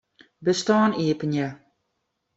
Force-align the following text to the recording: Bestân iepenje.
Bestân 0.43 0.89
iepenje. 1.03 1.47